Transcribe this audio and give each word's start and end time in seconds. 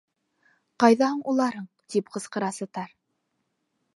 —Ҡайҙа 0.83 1.09
һуң 1.09 1.19
уларың?— 1.33 1.69
тип 1.95 2.11
ҡысҡыра 2.15 2.51
Саттар. 2.57 2.91